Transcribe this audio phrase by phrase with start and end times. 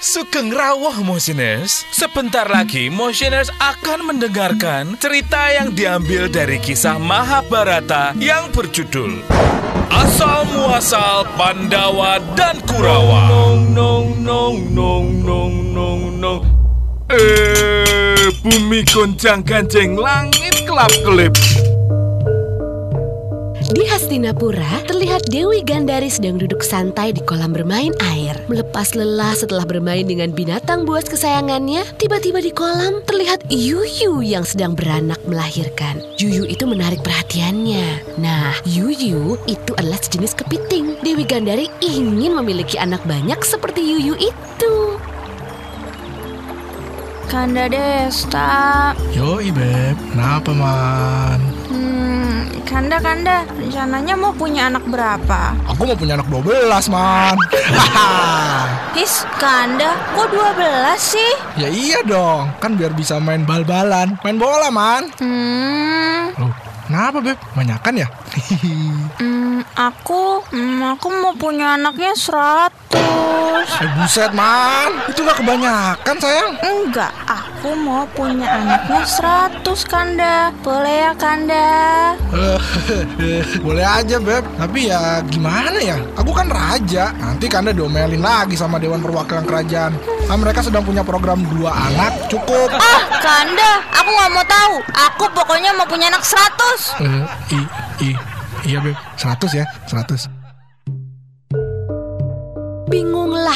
[0.00, 1.84] Sugeng rawuh Motioners.
[1.92, 9.20] Sebentar lagi Motioners akan mendengarkan cerita yang diambil dari kisah Mahabharata yang berjudul
[9.92, 13.28] Asal Muasal Pandawa dan Kurawa.
[13.28, 16.42] Nong nong nong nong nong nong nong.
[17.12, 21.36] Eh, bumi goncang ganjeng langit kelap kelip.
[23.70, 28.34] Di Hastinapura, terlihat Dewi Gandari sedang duduk santai di kolam bermain air.
[28.50, 34.74] Melepas lelah setelah bermain dengan binatang buas kesayangannya, tiba-tiba di kolam terlihat Yuyu yang sedang
[34.74, 36.02] beranak melahirkan.
[36.18, 38.18] Yuyu itu menarik perhatiannya.
[38.18, 40.98] Nah, Yuyu itu adalah sejenis kepiting.
[41.06, 44.74] Dewi Gandari ingin memiliki anak banyak seperti Yuyu itu.
[47.30, 48.90] Kanda Desta.
[49.14, 49.94] Yo, Beb.
[50.10, 51.49] Kenapa, Man?
[51.70, 53.46] Hmm, Kanda, Kanda.
[53.48, 55.54] Rencananya mau punya anak berapa?
[55.70, 57.38] Aku mau punya anak 12, Man.
[58.98, 61.32] His, Kanda, kok 12 sih?
[61.56, 62.50] ya iya dong.
[62.58, 64.18] Kan biar bisa main bal-balan.
[64.20, 65.06] Main bola, Man.
[65.16, 66.50] Hmm, Loh,
[66.84, 67.38] kenapa, Beb?
[67.54, 68.08] Banyakan ya?
[69.22, 72.74] hmm, aku, hmm, aku mau punya anaknya 100.
[73.78, 74.90] eh, buset, Man.
[75.06, 76.50] Itu gak kebanyakan, sayang.
[76.60, 77.14] Enggak,
[77.60, 80.48] aku mau punya anaknya 100, Kanda.
[80.64, 81.68] Boleh ya, Kanda?
[83.68, 84.48] Boleh aja, Beb.
[84.56, 86.00] Tapi ya gimana ya?
[86.16, 87.12] Aku kan raja.
[87.20, 89.92] Nanti Kanda diomelin lagi sama Dewan Perwakilan Kerajaan.
[90.24, 92.72] Kan mereka sedang punya program dua anak, cukup.
[92.80, 94.74] Ah, Kanda, aku nggak mau tahu.
[95.12, 96.96] Aku pokoknya mau punya anak 100.
[97.04, 97.60] Eh, i,
[98.08, 98.10] i,
[98.72, 98.96] iya, Beb.
[99.20, 100.39] 100 ya, 100.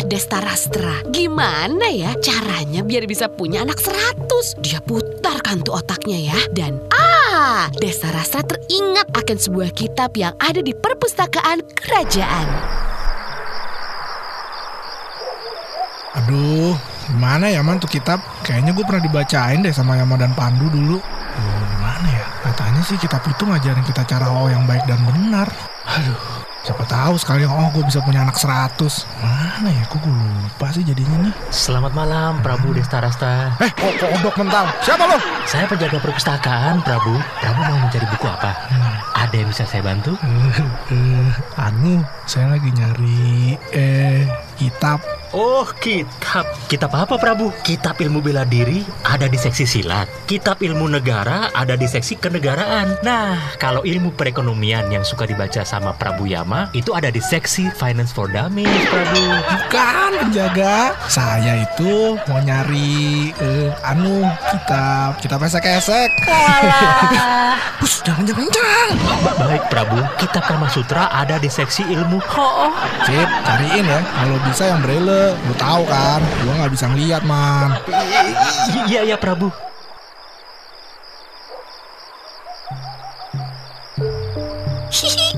[0.00, 0.96] Bingunglah Desta Rastra.
[1.12, 4.56] Gimana ya caranya biar bisa punya anak 100?
[4.64, 6.38] Dia putarkan tuh otaknya ya.
[6.56, 12.48] Dan ah, Desta Rastra teringat akan sebuah kitab yang ada di perpustakaan kerajaan.
[16.16, 16.72] Aduh,
[17.12, 18.24] gimana ya man tuh kitab?
[18.40, 20.96] Kayaknya gue pernah dibacain deh sama Yama dan Pandu dulu.
[20.96, 22.26] Aduh, gimana ya?
[22.48, 25.52] Katanya sih kitab itu ngajarin kita cara oh yang baik dan benar.
[25.84, 28.76] Aduh, siapa tahu sekali oh gue bisa punya anak 100.
[29.24, 29.84] Mana ya?
[29.88, 31.32] Kok gue lupa sih jadinya nih?
[31.48, 33.56] Selamat malam, Prabu Desta Rasta.
[33.64, 34.68] Eh, kok kodok mentang?
[34.84, 35.16] Siapa lo?
[35.48, 37.16] Saya penjaga perpustakaan, Prabu.
[37.40, 38.52] Prabu mau mencari buku apa?
[39.16, 40.12] Ada yang bisa saya bantu?
[40.20, 40.60] Eh,
[40.92, 44.28] eh, anu, saya lagi nyari eh
[44.60, 45.00] kitab.
[45.30, 46.42] Oh, kitab.
[46.66, 47.54] Kitab apa, Prabu?
[47.62, 50.10] Kitab ilmu bela diri ada di seksi silat.
[50.26, 52.98] Kitab ilmu negara ada di seksi kenegaraan.
[53.00, 58.10] Nah, kalau ilmu perekonomian yang suka dibaca sama Prabu Yama, itu ada di seksi finance
[58.10, 59.24] for dummies, Prabu.
[59.54, 60.98] Bukan penjaga.
[61.06, 66.10] Saya itu mau nyari eh, anu kitab kitab esek-esek.
[67.80, 68.88] Bus, jangan jangan.
[69.24, 69.98] Ba- baik, Prabu.
[70.18, 72.68] Kitab Kama Sutra ada di seksi ilmu Oh,
[73.08, 74.00] Sip, cariin ya.
[74.04, 76.20] Kalau bisa yang braille, lu tahu kan?
[76.42, 77.78] Gua nggak bisa ngeliat man.
[78.90, 79.54] Iya, iya, Prabu.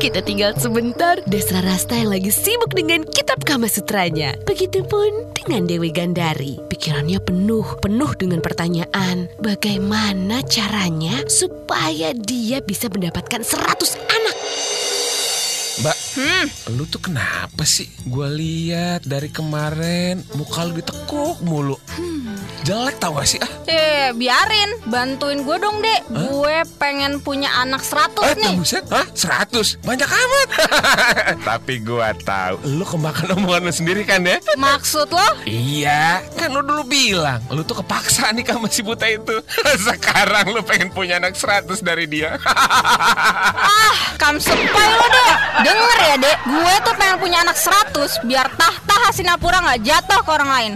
[0.00, 1.20] Kita tinggal sebentar.
[1.28, 4.36] Desra Rasta yang lagi sibuk dengan kitab Kama Sutranya.
[4.48, 6.60] Begitupun dengan Dewi Gandari.
[6.68, 9.28] Pikirannya penuh, penuh dengan pertanyaan.
[9.40, 14.23] Bagaimana caranya supaya dia bisa mendapatkan 100 anak?
[15.74, 15.98] Mbak,
[16.78, 17.90] lu tuh kenapa sih?
[18.06, 21.74] Gua lihat dari kemarin muka lu ditekuk mulu.
[22.64, 23.50] Jelek tau gak sih ah?
[23.66, 24.80] Eh, biarin.
[24.86, 26.00] Bantuin gue dong, Dek.
[26.08, 28.56] Gue pengen punya anak 100 Eh, nih.
[28.56, 29.04] buset, hah?
[29.06, 29.76] 100?
[29.80, 30.48] Banyak amat.
[31.48, 34.40] Tapi gua tahu, lu kemakan omongan lu sendiri kan ya?
[34.54, 35.28] Maksud lo?
[35.44, 39.36] Iya, kan lu dulu bilang, lu tuh kepaksa nih sama si buta itu.
[39.86, 42.36] Sekarang lu pengen punya anak 100 dari dia.
[43.74, 44.56] Ah, kam sepai
[44.90, 45.36] lo, Dek.
[45.62, 46.36] Denger ya, Dek.
[46.46, 47.92] Gue tuh pengen punya anak 100
[48.22, 50.72] biar tahta Hasinapura nggak jatuh ke orang lain.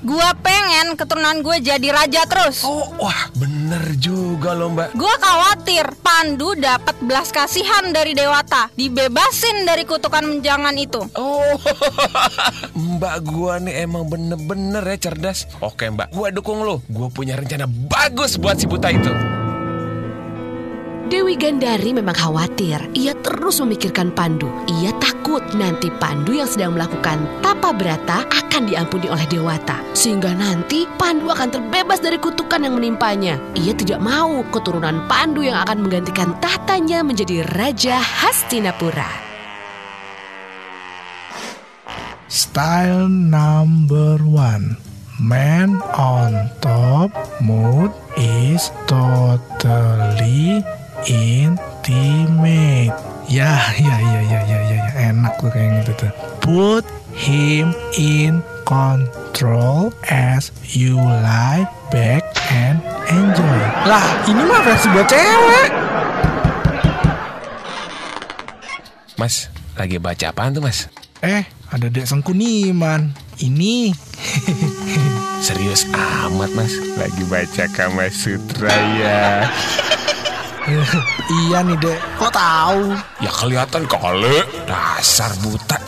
[0.00, 2.60] Gue pengen keturunan gue jadi raja terus.
[2.68, 4.92] oh, wah, bener juga lo, Mbak.
[4.92, 11.00] Gue khawatir Pandu dapat belas kasihan dari Dewata, dibebasin dari kutukan menjangan itu.
[11.16, 11.56] Oh,
[13.00, 15.48] Mbak gua nih emang bener-bener ya cerdas.
[15.58, 16.84] Oke, Mbak, gua dukung lo.
[16.90, 19.12] Gua punya rencana bagus buat si buta itu.
[21.12, 22.88] Dewi Gandari memang khawatir.
[22.96, 24.48] Ia terus memikirkan Pandu.
[24.80, 24.96] Ia
[25.32, 29.80] takut nanti Pandu yang sedang melakukan tapa berata akan diampuni oleh Dewata.
[29.96, 33.40] Sehingga nanti Pandu akan terbebas dari kutukan yang menimpanya.
[33.56, 39.08] Ia tidak mau keturunan Pandu yang akan menggantikan tahtanya menjadi Raja Hastinapura.
[42.28, 44.76] Style number one.
[45.16, 47.08] Man on top,
[47.40, 47.88] mood
[48.20, 50.60] is totally
[51.08, 52.92] intimate.
[53.32, 54.71] Ya, ya, ya, ya, ya, ya.
[55.02, 56.12] Enak tuh kayak gitu tuh.
[56.38, 56.84] Put
[57.18, 62.78] him in Control as you lie back and
[63.10, 63.60] enjoy.
[63.84, 65.70] Lah, ini mah versi buat cewek.
[69.18, 70.88] Mas, lagi baca apaan tuh mas?
[71.20, 73.12] Eh, ada Dek Sengkuniman.
[73.42, 73.90] Ini
[75.46, 79.50] Serius amat mas, lagi baca Kama Sutra ya
[81.42, 81.98] iya nih Dek.
[82.18, 82.94] Kok tahu?
[83.18, 85.78] Ya kelihatan kali, dasar buta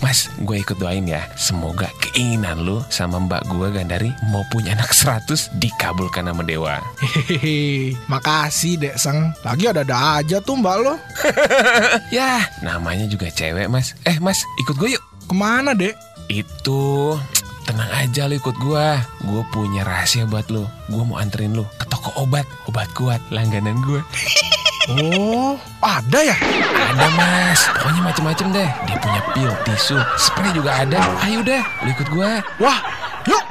[0.00, 4.96] Mas, gue ikut doain ya Semoga keinginan lu sama mbak gue Gandari Mau punya anak
[4.96, 9.36] 100 dikabulkan sama dewa Hehehe, makasih Dek Seng.
[9.44, 10.96] Lagi ada-ada aja tuh mbak lo.
[12.16, 15.92] Ya, namanya juga cewek mas Eh mas, ikut gue yuk Ke mana Dek?
[16.32, 17.20] Itu
[17.70, 18.98] tenang aja lu ikut gua.
[19.22, 20.66] Gue punya rahasia buat lu.
[20.90, 24.02] Gue mau anterin lu ke toko obat, obat kuat langganan gue.
[24.90, 26.34] Oh, ada ya?
[26.90, 28.70] Ada mas, pokoknya macem-macem deh.
[28.90, 30.98] Dia punya pil, tisu, spray juga ada.
[31.22, 32.42] Ayo deh, lu ikut gua.
[32.58, 32.80] Wah,
[33.28, 33.44] yuk.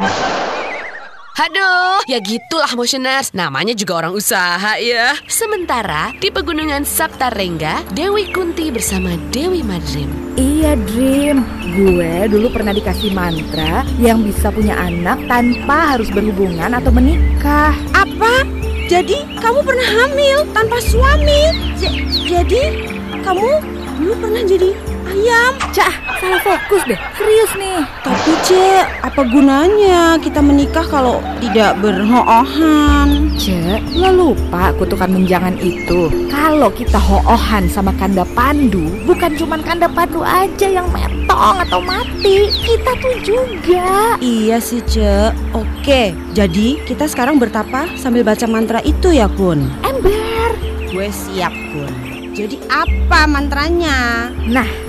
[1.39, 3.31] Aduh, ya gitulah motioners.
[3.31, 5.15] Namanya juga orang usaha ya.
[5.31, 10.11] Sementara di pegunungan Saptarengga, Dewi Kunti bersama Dewi Madrim.
[10.35, 11.47] Iya Dream,
[11.79, 17.71] gue dulu pernah dikasih mantra yang bisa punya anak tanpa harus berhubungan atau menikah.
[17.95, 18.43] Apa?
[18.91, 21.55] Jadi kamu pernah hamil tanpa suami?
[21.79, 22.83] J- jadi
[23.23, 23.47] kamu
[23.95, 24.75] dulu pernah jadi
[25.19, 25.53] ayam?
[25.75, 26.99] Cah, salah fokus deh.
[27.19, 27.79] Serius nih.
[28.01, 33.27] Tapi Cek, apa gunanya kita menikah kalau tidak berhoohan?
[33.35, 36.07] Ce, lo lupa kutukan menjangan itu.
[36.31, 42.47] Kalau kita hoohan sama kanda pandu, bukan cuman kanda pandu aja yang metong atau mati.
[42.63, 44.15] Kita tuh juga.
[44.23, 45.35] Iya sih Cek.
[45.53, 49.67] Oke, jadi kita sekarang bertapa sambil baca mantra itu ya Kun?
[49.83, 50.55] Ember.
[50.89, 51.91] Gue siap Kun.
[52.39, 54.31] Jadi apa mantranya?
[54.47, 54.88] Nah,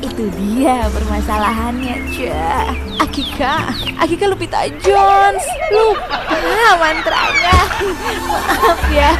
[0.00, 2.30] itu dia permasalahannya, Ce.
[3.02, 5.44] Akika, Akika Lupita Jones.
[5.74, 6.24] Lupa
[6.78, 7.56] mantranya.
[8.24, 9.10] Maaf ya.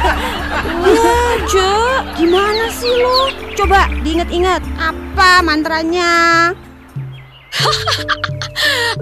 [0.81, 3.31] Wah, Cek, gimana sih lo?
[3.55, 6.51] Coba diingat-ingat apa mantranya?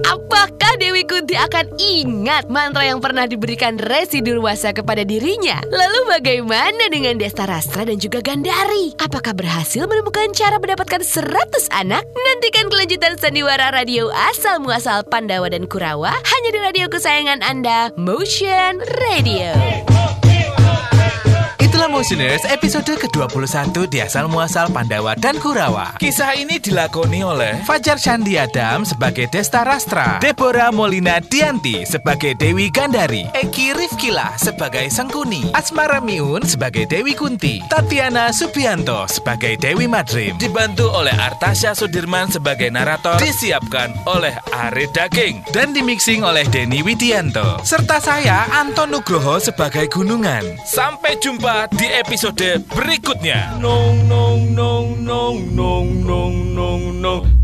[0.09, 5.61] Apakah Dewi Kunti akan ingat mantra yang pernah diberikan Resi Durwasa kepada dirinya?
[5.69, 8.93] Lalu bagaimana dengan Desta Rastra dan juga Gandari?
[9.01, 12.03] Apakah berhasil menemukan cara mendapatkan 100 anak?
[12.13, 18.81] Nantikan kelanjutan sandiwara radio asal muasal Pandawa dan Kurawa hanya di radio kesayangan Anda, Motion
[19.09, 19.72] Radio.
[21.91, 25.99] Motioners episode ke-21 di asal muasal Pandawa dan Kurawa.
[25.99, 32.71] Kisah ini dilakoni oleh Fajar Shandi Adam sebagai Desta Rastra, Deborah Molina Dianti sebagai Dewi
[32.71, 40.39] Gandari, Eki Rifkila sebagai Sengkuni, Asmara Miun sebagai Dewi Kunti, Tatiana Subianto sebagai Dewi Madrim,
[40.39, 47.59] dibantu oleh Artasya Sudirman sebagai narator, disiapkan oleh Are Daging, dan dimixing oleh Denny Widianto,
[47.65, 50.45] serta saya Anton Nugroho sebagai Gunungan.
[50.63, 53.57] Sampai jumpa di episode berikutnya.
[53.57, 57.42] Nong nong nong nong nong nong nong nong